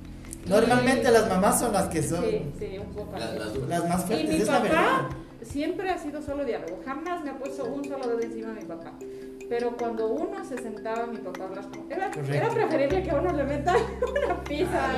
[0.47, 3.69] Normalmente las mamás son las que son Sí, sí, un poco La- las duras.
[3.71, 4.85] las más Y fuertes, mi es la verdad.
[5.03, 5.09] papá
[5.43, 8.67] siempre ha sido solo diálogo, jamás me ha puesto un solo dedo encima de mi
[8.67, 8.93] papá.
[9.49, 13.33] Pero cuando uno se sentaba, mi papá a hablar con era, era preferible que uno
[13.33, 13.75] le meta
[14.27, 14.89] una pizza.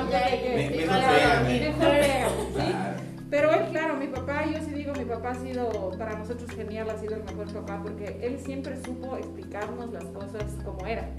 [3.29, 6.89] Pero él, claro, mi papá, yo sí digo, mi papá ha sido para nosotros genial,
[6.89, 11.11] ha sido el mejor papá, porque él siempre supo explicarnos las cosas como eran.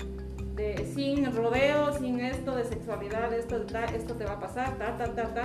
[0.55, 4.77] De, sin rodeos, sin esto de sexualidad, esto, de ta- esto te va a pasar,
[4.77, 5.43] ta, ta, ta, ta.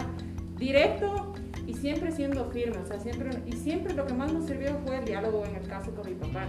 [0.57, 1.33] Directo
[1.65, 4.97] y siempre siendo firme, o sea, siempre, y siempre lo que más nos sirvió fue
[4.97, 6.45] el diálogo en el caso con mi papá.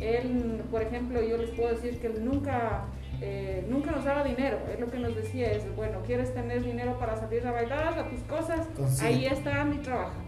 [0.00, 2.84] Él, por ejemplo, yo les puedo decir que él nunca,
[3.20, 4.58] eh, nunca nos daba dinero.
[4.70, 8.10] Él lo que nos decía es, bueno, ¿quieres tener dinero para salir a bailar, a
[8.10, 8.66] tus cosas?
[8.76, 9.08] Consigue.
[9.08, 10.20] Ahí está, anda y trabaja.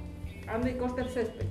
[0.47, 1.47] Anda y corta el césped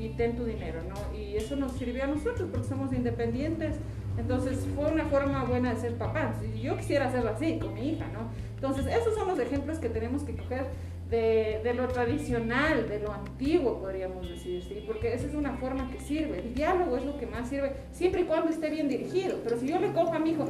[0.00, 1.16] y ten tu dinero, ¿no?
[1.16, 3.76] Y eso nos sirvió a nosotros porque somos independientes.
[4.16, 6.32] Entonces fue una forma buena de ser papá.
[6.54, 8.30] Y Yo quisiera hacerlo así con mi hija, ¿no?
[8.54, 10.66] Entonces esos son los ejemplos que tenemos que coger
[11.10, 14.84] de, lo tradicional, de lo antiguo, podríamos decir, ¿sí?
[14.86, 16.38] Porque esa es una forma que sirve.
[16.38, 19.38] El diálogo es lo que más sirve, siempre y cuando esté bien dirigido.
[19.42, 20.46] Pero si yo le cojo a mi hijo,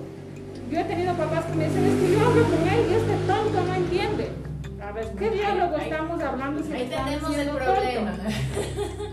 [0.71, 3.15] yo he tenido papás que me dicen, es que yo hablo con él y este
[3.27, 4.50] tonto no entiende.
[4.83, 8.11] A ver, ¿qué diálogo Ahí- estamos hablando si Ahí tenemos el problema.
[8.13, 8.29] tonto?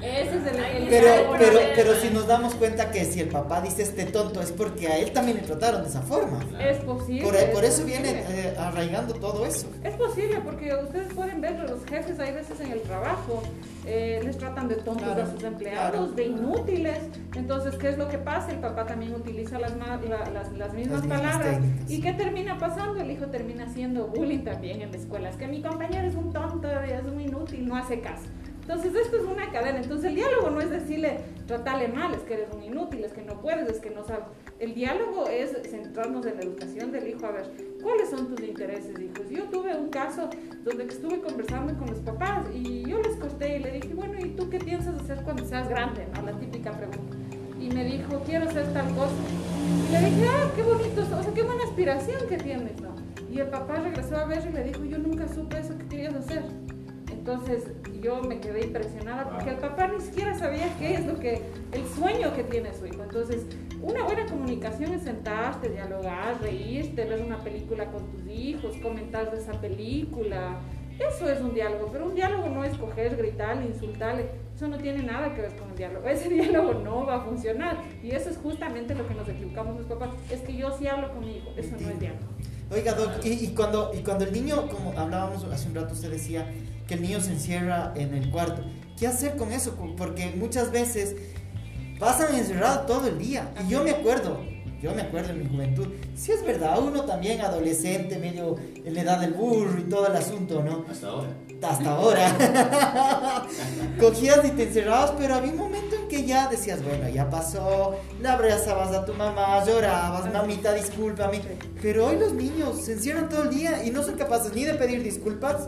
[0.01, 3.62] Ese es el, el Pero, pero, pero si nos damos cuenta que si el papá
[3.62, 6.39] dice este tonto es porque a él también le trataron de esa forma.
[6.60, 7.23] Es posible.
[7.23, 8.47] Por, por es eso viene posible.
[8.49, 9.67] eh, arraigando todo eso.
[9.84, 13.43] Es posible porque ustedes pueden ver los jefes hay veces en el trabajo
[13.86, 16.08] eh, les tratan de tontos Claro, a sus empleados, claro.
[16.12, 16.97] de inútiles.
[17.36, 18.51] Entonces, ¿qué es lo que pasa?
[18.51, 19.97] El papá también utiliza las, la-
[20.34, 21.51] las, las mismas Las mismas palabras.
[21.56, 21.91] técnicas.
[21.91, 22.99] ¿Y qué termina pasando?
[22.99, 25.30] El hijo termina haciendo bullying también en la escuela.
[25.30, 28.26] Es que mi compañero es un tonto, es un inútil, no hace caso.
[28.67, 29.80] Entonces, esto es una cadena.
[29.80, 33.22] Entonces, el diálogo no es decirle, tratarle mal, es que eres un inútil, es que
[33.22, 34.26] no puedes, es que no sabes.
[34.60, 37.26] El diálogo es centrarnos en la educación del hijo.
[37.28, 37.50] A ver,
[37.82, 39.30] ¿cuáles son tus intereses, hijos?
[39.30, 40.30] Yo tuve un caso
[40.65, 44.32] donde estuve conversando con los papás y yo les corté y le dije, bueno, ¿y
[44.32, 46.06] tú qué piensas hacer cuando seas grande?
[46.13, 46.24] ¿no?
[46.24, 47.15] La típica pregunta.
[47.62, 49.15] Y me dijo, quiero hacer tal cosa.
[49.88, 52.96] Y le dije, ah, qué bonito, o sea, qué buena aspiración que tienes, ¿no?
[53.31, 56.15] Y el papá regresó a ver y le dijo, yo nunca supe eso que querías
[56.15, 56.43] hacer.
[57.11, 61.41] Entonces yo me quedé impresionada porque el papá ni siquiera sabía qué es lo que,
[61.73, 63.03] el sueño que tiene su hijo.
[63.03, 63.45] Entonces,
[63.81, 69.59] una buena comunicación es sentarte, dialogar, reírte, ver una película con tus hijos, comentar esa
[69.59, 70.57] película.
[70.99, 74.29] Eso es un diálogo, pero un diálogo no es coger, gritarle, insultarle.
[74.55, 76.07] Eso no tiene nada que ver con el diálogo.
[76.09, 77.77] Ese diálogo no va a funcionar.
[78.01, 80.09] Y eso es justamente lo que nos equivocamos los papás.
[80.31, 81.49] Es que yo sí hablo con mi hijo.
[81.55, 82.25] Eso no es diálogo.
[82.69, 86.12] Oiga, Doc, y, y cuando, y cuando el niño, como hablábamos hace un rato, usted
[86.12, 86.51] decía
[86.86, 88.62] que el niño se encierra en el cuarto.
[88.97, 89.75] ¿Qué hacer con eso?
[89.97, 91.15] Porque muchas veces
[91.99, 93.53] pasan encerrados todo el día.
[93.65, 94.41] Y yo me acuerdo,
[94.81, 99.01] yo me acuerdo en mi juventud, si es verdad, uno también adolescente, medio en la
[99.01, 100.85] edad del burro y todo el asunto, ¿no?
[100.89, 101.29] Hasta ahora.
[101.63, 103.47] hasta ahora.
[103.99, 107.95] Cogías y te encerrabas, pero había un momento en que ya decías, bueno, ya pasó,
[108.21, 111.41] le abrazabas a tu mamá, llorabas, mamita, discúlpame.
[111.81, 114.75] Pero hoy los niños se encierran todo el día y no son capaces ni de
[114.75, 115.67] pedir disculpas,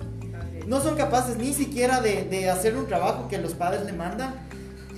[0.67, 4.48] no son capaces ni siquiera de, de hacer un trabajo que los padres le mandan.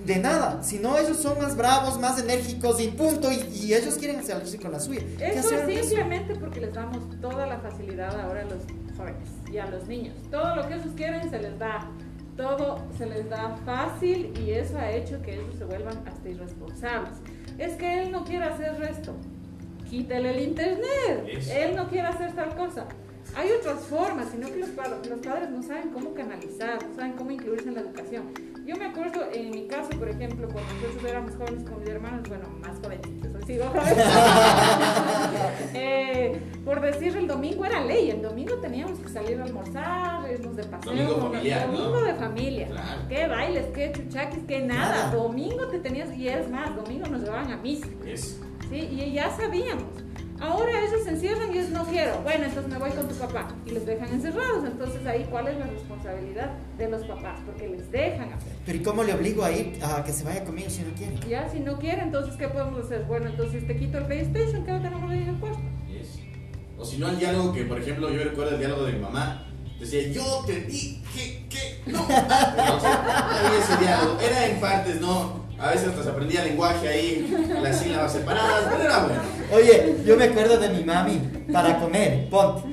[0.06, 4.24] De nada, sino ellos son más bravos, más enérgicos y punto, y, y ellos quieren
[4.26, 5.02] salirse con la suya.
[5.18, 5.90] ¿Qué Eso es eso?
[5.90, 8.64] simplemente porque les damos toda la facilidad ahora a los
[8.98, 10.16] jóvenes y a los niños.
[10.32, 11.88] Todo lo que ellos quieren se les da.
[12.36, 17.14] Todo se les da fácil y eso ha hecho que ellos se vuelvan hasta irresponsables.
[17.60, 19.14] Es que él no quiere hacer esto.
[19.88, 21.28] Quítale el internet.
[21.28, 21.52] Eso.
[21.54, 22.86] Él no quiere hacer tal cosa.
[23.36, 27.32] Hay otras formas, sino que los, los padres no saben cómo canalizar, no saben cómo
[27.32, 28.24] incluirse en la educación.
[28.66, 32.30] Yo me acuerdo en mi caso, por ejemplo, cuando nosotros éramos jóvenes con mis hermanos,
[32.30, 33.96] bueno, más jovencitos, joven.
[35.74, 40.56] Eh, por decir, el domingo era ley, el domingo teníamos que salir a almorzar, irnos
[40.56, 40.94] de paseo.
[40.94, 41.32] Domingo.
[41.68, 42.68] Domingo de familia.
[42.68, 43.02] Claro.
[43.10, 45.06] Qué bailes, qué chuchaquis, qué nada.
[45.06, 45.12] Nada.
[45.12, 47.88] Domingo te tenías, y es más, domingo nos llevaban a misa.
[48.06, 48.44] Eso.
[48.70, 48.76] ¿sí?
[48.78, 49.86] Y ya sabíamos.
[50.42, 52.20] Ahora ellos se encierran y es no quiero.
[52.24, 53.48] Bueno, entonces me voy con tu papá.
[53.64, 54.66] Y los dejan encerrados.
[54.66, 57.40] Entonces ahí, ¿cuál es la responsabilidad de los papás?
[57.46, 58.54] Porque les dejan hacer.
[58.66, 61.16] Pero ¿y cómo le obligo a ir a que se vaya conmigo si no quiere?
[61.30, 63.04] Ya, si no quiere, entonces ¿qué podemos hacer?
[63.04, 65.60] Bueno, entonces te quito el PlayStation, que no tenemos ahí en el cuarto.
[65.90, 66.20] Eso.
[66.80, 69.48] O si no, el diálogo que, por ejemplo, yo recuerdo el diálogo de mi mamá.
[69.80, 72.00] Decía, yo te dije que no.
[72.10, 72.90] Entonces,
[73.60, 74.20] ese diálogo.
[74.20, 75.42] Era en partes, ¿no?
[75.60, 79.22] A veces hasta se aprendía lenguaje ahí, las sílabas separadas, pero era bueno.
[79.54, 81.20] Oye, yo me acuerdo de mi mami
[81.52, 82.70] para comer, ponte.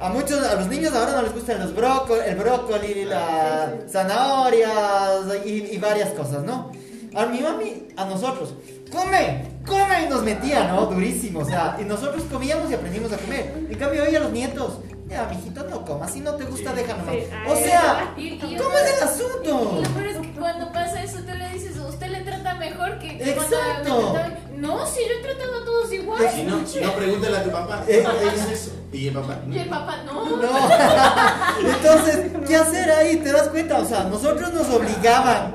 [0.00, 5.22] A muchos, a los niños ahora no les gustan los brócoli, el brócoli, las zanahorias
[5.44, 6.72] y, y varias cosas, ¿no?
[7.14, 8.54] A mi mami, a nosotros,
[8.90, 10.86] come, come y nos metía, ¿no?
[10.86, 13.52] Durísimo, o sea, y nosotros comíamos y aprendimos a comer.
[13.70, 16.10] En cambio hoy a los nietos, Ya, mijito, no comas.
[16.10, 17.14] Si no te gusta, nomás.
[17.14, 19.82] Sí, O sea, Y- y ¿cómo es el Y asunto?
[19.82, 23.18] lo peor es que cuando pasa eso, tú le dices, usted le trata mejor que,
[23.18, 23.44] Exacto.
[23.84, 24.18] cuando
[24.62, 26.30] No, si yo he tratado a todos igual.
[26.34, 27.84] Si no, si no, pregúntale a tu papá.
[27.88, 28.70] Eh, ¿Papá te dice eso?
[28.92, 29.38] Y el papá.
[29.50, 30.36] Y el papá, no.
[30.36, 30.42] No.
[31.74, 33.16] Entonces, ¿qué hacer ahí?
[33.16, 33.78] ¿Te das cuenta?
[33.78, 35.54] O sea, nosotros nos obligaban.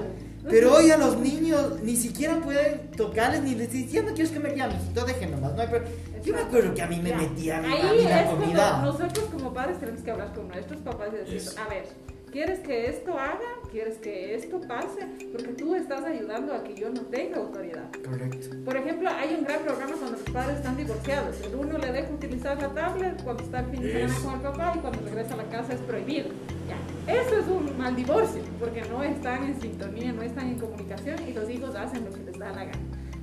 [0.49, 4.31] Pero hoy a los niños ni siquiera pueden tocarles ni les dicen, ya no quieres
[4.31, 5.53] comer ya, mijito, dejen nomás.
[5.53, 5.81] No hay pro-".
[6.23, 7.17] Yo me acuerdo que a mí me Ya.
[7.17, 8.69] metían a Ahí mí la es comida.
[8.81, 11.85] cuando nosotros como padres tenemos que hablar con nuestros papás y decir, a ver,
[12.31, 13.39] ¿quieres que esto haga?
[13.71, 15.07] ¿Quieres que esto pase?
[15.31, 17.89] Porque tú estás ayudando a que yo no tenga autoridad.
[18.05, 18.55] Correcto.
[18.63, 21.41] Por ejemplo, hay un gran programa cuando los padres están divorciados.
[21.41, 24.41] El uno le deja utilizar la tablet cuando está el fin de semana con el
[24.41, 26.29] papá y cuando regresa a la casa es prohibido.
[26.67, 27.13] Ya.
[27.13, 31.33] Eso es un mal divorcio, porque no están en sintonía, no están en comunicación y
[31.33, 32.79] los hijos hacen lo que les da la gana.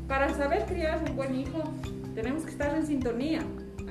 [0.08, 1.62] Para saber criar un buen hijo,
[2.14, 3.40] tenemos que estar en sintonía.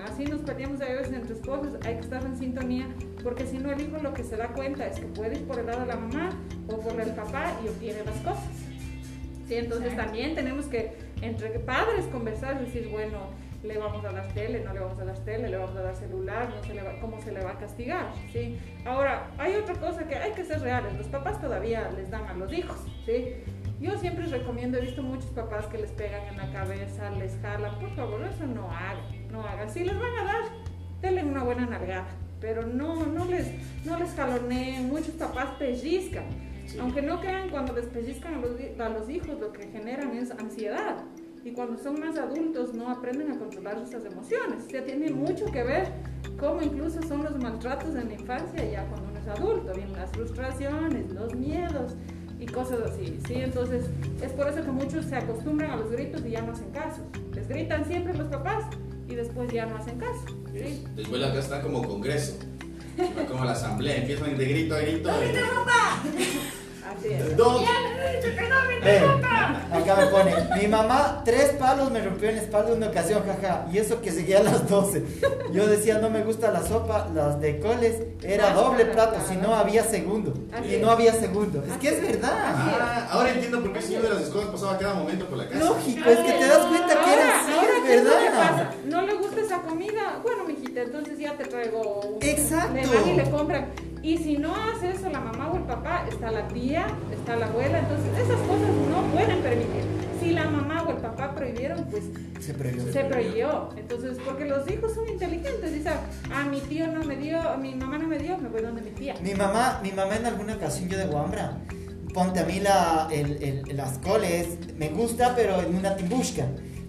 [0.07, 2.87] Así nos peleamos a veces entre esposos, hay que estar en sintonía,
[3.23, 5.59] porque si no el hijo lo que se da cuenta es que puede ir por
[5.59, 6.29] el lado de la mamá
[6.67, 8.49] o por el papá y obtiene las cosas.
[9.47, 13.17] Sí, entonces también tenemos que entre padres conversar, decir, bueno,
[13.63, 15.95] le vamos a dar tele, no le vamos a dar tele, le vamos a dar
[15.95, 18.57] celular, no se le va- cómo se le va a castigar, ¿sí?
[18.85, 22.33] Ahora, hay otra cosa que hay que ser reales, los papás todavía les dan a
[22.33, 23.35] los hijos, ¿sí?
[23.79, 27.79] Yo siempre recomiendo, he visto muchos papás que les pegan en la cabeza, les jalan,
[27.79, 29.69] por favor, eso no hagan, no hagan.
[29.69, 30.43] Si les van a dar,
[31.01, 32.07] denle una buena nalgada,
[32.39, 33.47] pero no, no les,
[33.83, 36.25] no les jaloneen, muchos papás pellizcan.
[36.67, 36.77] Sí.
[36.79, 40.31] Aunque no crean, cuando les pellizcan a los, a los hijos, lo que generan es
[40.31, 41.03] ansiedad.
[41.43, 44.63] Y cuando son más adultos, no aprenden a controlar esas emociones.
[44.65, 45.87] O sea, tiene mucho que ver
[46.39, 49.73] cómo incluso son los maltratos en la infancia, ya cuando uno es adulto.
[49.73, 51.95] Vienen las frustraciones, los miedos
[52.39, 53.19] y cosas así.
[53.27, 53.33] ¿sí?
[53.35, 53.89] Entonces,
[54.21, 57.01] es por eso que muchos se acostumbran a los gritos y ya no hacen caso.
[57.33, 58.63] Les gritan siempre los papás
[59.07, 60.25] y después ya no hacen caso.
[60.53, 60.83] ¿sí?
[60.95, 62.37] Después la casa está como congreso.
[63.27, 63.97] Como la asamblea.
[63.97, 65.09] Empiezan de grito a grito.
[65.09, 65.35] Es.
[67.35, 67.61] Dos.
[68.83, 72.87] Ve, acá me pone, mi mamá tres palos me rompió en la espalda en una
[72.87, 75.03] ocasión, jaja, y eso que seguía a las 12.
[75.53, 79.55] Yo decía, no me gusta la sopa, las de coles, era doble plato, si no
[79.55, 80.33] había segundo.
[80.69, 81.63] Y no había segundo.
[81.65, 82.33] Es que es verdad.
[82.35, 85.47] Ah, ahora entiendo por qué el señor de las escobas pasaba cada momento por la
[85.47, 85.63] casa.
[85.63, 88.51] Lógico, es que te das cuenta que era así, es ¿qué es lo que verdad.
[88.51, 88.69] pasa?
[88.85, 90.19] ¿No le gusta esa comida?
[90.23, 92.23] Bueno, mijita, entonces ya te traigo un...
[92.23, 92.79] Exacto.
[93.07, 93.67] Y le compran.
[94.03, 97.45] Y si no hace eso la mamá o el papá, está la tía, está la
[97.47, 99.83] abuela, entonces esas cosas no pueden permitir.
[100.19, 102.03] Si la mamá o el papá prohibieron, pues
[102.41, 102.91] Se prohibió.
[102.91, 103.69] se prohibió.
[103.77, 105.93] Entonces, porque los hijos son inteligentes, dicen,
[106.33, 108.91] ah, mi tío no me dio, mi mamá no me dio, me voy donde mi
[108.91, 109.15] tía.
[109.21, 111.57] Mi mamá, mi mamá en alguna ocasión yo de Guambra,
[112.13, 116.45] ponte a mí la, el, el- las coles, me gusta, pero en una timbushka.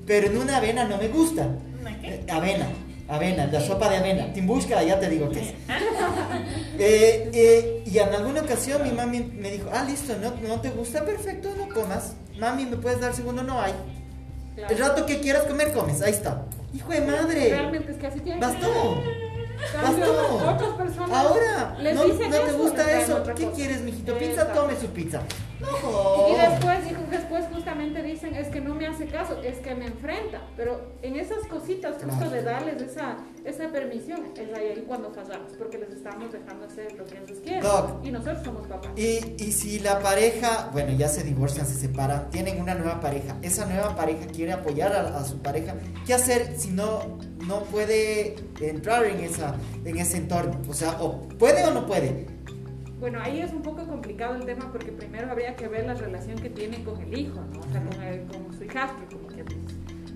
[0.07, 1.49] Pero en una avena no me gusta.
[1.81, 2.09] ¿Una qué?
[2.17, 2.67] Eh, avena,
[3.09, 4.33] avena, la sopa de avena.
[4.33, 5.55] Timbushka, ya te digo qué es.
[6.77, 10.71] Eh, eh, y en alguna ocasión mi mami me dijo, ah, listo, no, no te
[10.71, 12.15] gusta, perfecto, no comas.
[12.37, 13.45] Mami, ¿me puedes dar segundo?
[13.45, 13.73] No hay.
[14.57, 14.75] Claro.
[14.75, 16.03] El rato que quieras comer, comes.
[16.03, 16.47] Ahí está.
[16.75, 17.49] Hijo de madre.
[17.51, 19.03] Realmente es que así tiene que Bastó.
[19.55, 23.23] Otras personas Ahora, les no, dicen no te eso, gusta eso.
[23.35, 23.57] ¿Qué cosa.
[23.57, 24.19] quieres, mijito?
[24.19, 25.23] Pizza, tome su pizza.
[25.61, 26.29] No.
[26.29, 29.87] Y después, y después justamente dicen, es que no me hace caso, es que me
[29.87, 30.43] enfrenta.
[30.57, 35.79] Pero en esas cositas, justo de darles esa, esa permisión, es ahí cuando fallamos, porque
[35.79, 37.63] les estamos dejando hacer lo que ellos quieren.
[37.63, 38.05] Doc.
[38.05, 38.91] Y nosotros somos papás.
[38.97, 43.37] Y, y si la pareja, bueno, ya se divorcian, se separan, tienen una nueva pareja,
[43.43, 45.75] esa nueva pareja quiere apoyar a, a su pareja,
[46.07, 50.61] ¿qué hacer si no, no puede entrar en, esa, en ese entorno?
[50.69, 52.27] O sea, o puede o no puede.
[53.01, 56.39] Bueno, ahí es un poco complicado el tema porque primero habría que ver la relación
[56.39, 57.61] que tiene con el hijo, ¿no?
[57.61, 59.75] O sea, con, el- con su hijastro, como que dice.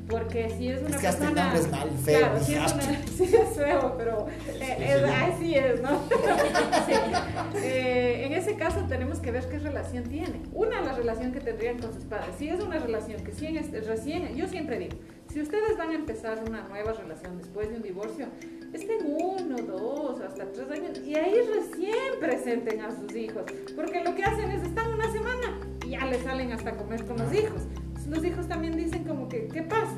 [0.08, 1.54] Porque si es una Es que hasta el persona...
[1.58, 2.82] es mal, feo, Claro, si es, una-
[3.18, 4.26] sí es feo, pero
[4.58, 6.00] eh, es- así es, ¿no?
[6.86, 6.92] Sí.
[7.62, 10.40] Eh, en ese caso tenemos que ver qué relación tiene.
[10.54, 12.30] Una, la relación que tendrían con sus padres.
[12.38, 14.96] Si es una relación que sí en este- recién, yo siempre digo,
[15.38, 18.26] si ustedes van a empezar una nueva relación después de un divorcio,
[18.72, 23.44] estén uno, dos, hasta tres años y ahí recién presenten a sus hijos.
[23.76, 27.18] Porque lo que hacen es, están una semana y ya le salen hasta comer con
[27.18, 27.62] los hijos.
[28.08, 29.94] Los hijos también dicen como que, ¿qué pasa?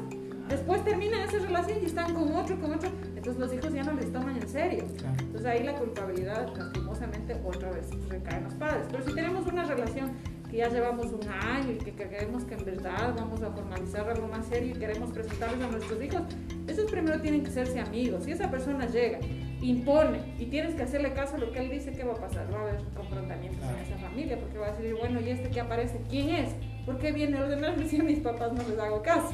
[0.51, 2.91] Después terminan esa relación y están con otro, con otro.
[3.17, 4.85] Entonces los hijos ya no les toman en serio.
[5.21, 8.87] Entonces ahí la culpabilidad, lastimosamente, otra vez recae en los padres.
[8.91, 10.11] Pero si tenemos una relación
[10.51, 14.27] que ya llevamos un año y que creemos que en verdad vamos a formalizar algo
[14.27, 16.23] más serio y queremos presentarles a nuestros hijos,
[16.67, 18.25] esos primero tienen que serse amigos.
[18.25, 19.21] Si esa persona llega,
[19.63, 22.53] impone y tienes que hacerle caso a lo que él dice, ¿qué va a pasar?
[22.53, 25.61] Va a haber confrontamientos en esa familia porque va a decir, bueno, ¿y este que
[25.61, 26.01] aparece?
[26.09, 26.51] ¿Quién es?
[26.85, 29.33] ¿Por qué viene a ordenarme si a mis papás no les hago caso?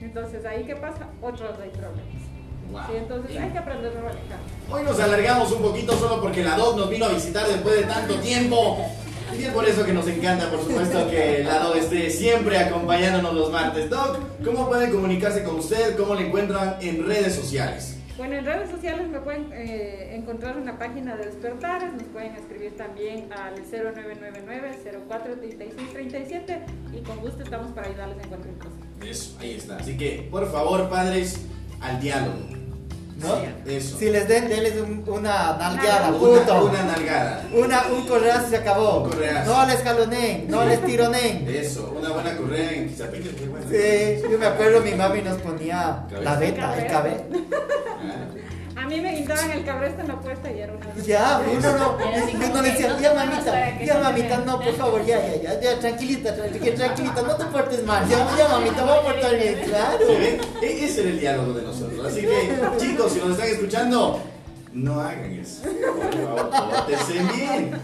[0.00, 1.08] Entonces, ahí qué pasa?
[1.20, 2.04] Otros hay problemas.
[2.70, 2.80] Wow.
[2.88, 2.96] ¿sí?
[2.96, 4.38] Entonces hay que aprender a manejar.
[4.70, 7.82] Hoy nos alargamos un poquito solo porque la Doc nos vino a visitar después de
[7.84, 8.86] tanto tiempo.
[9.34, 13.34] Y es por eso que nos encanta, por supuesto, que la Doc esté siempre acompañándonos
[13.34, 13.90] los martes.
[13.90, 15.96] Doc, ¿cómo pueden comunicarse con usted?
[15.96, 17.94] ¿Cómo le encuentran en redes sociales?
[18.16, 22.74] Bueno, en redes sociales me pueden eh, encontrar una página de Despertares, nos pueden escribir
[22.74, 26.60] también al 0999-043637
[26.94, 28.76] y con gusto estamos para ayudarles en cualquier cosa.
[29.04, 29.76] Eso, ahí está.
[29.76, 31.42] Así que, por favor, padres,
[31.80, 32.38] al diálogo.
[33.16, 33.38] ¿No?
[33.66, 33.96] Eso.
[33.98, 36.64] Si les den, denles un- una nalgueada, Una, puto.
[36.66, 37.42] una nalgada.
[37.52, 39.04] Una, un correazo y se acabó.
[39.04, 39.54] Un correazo.
[39.54, 41.48] No les jaloneen, no les tironeen.
[41.54, 42.90] Eso, una buena correa en.
[42.90, 46.30] Sí, yo me acuerdo mi mami nos ponía Cabeza.
[46.30, 47.22] la beta, el cabello.
[48.86, 51.04] Ah, A mí me guindaban el cabresto en la puesta y era una...
[51.04, 54.64] Ya, uno no, como uno le decía, no ya mamita, ya no mamita, no, por
[54.64, 54.76] vean".
[54.76, 58.84] favor, ya, ya, ya, ya, tranquilita, tranquilita, tranquilita, no te portes mal, ya, ya mamita,
[58.84, 60.06] voy a portar bien, claro.
[60.62, 62.06] E- Ese era el diálogo de nosotros.
[62.06, 64.20] Así que, chicos, si nos están escuchando,
[64.72, 65.62] no hagan eso.
[65.62, 66.86] Por favor,
[67.36, 67.80] bien.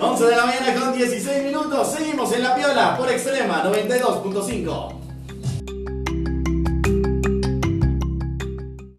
[0.00, 1.92] 11 de la mañana con 16 minutos.
[1.92, 5.03] Seguimos en la piola por extrema 92.5.